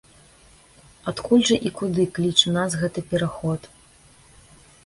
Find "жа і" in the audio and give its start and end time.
1.51-1.73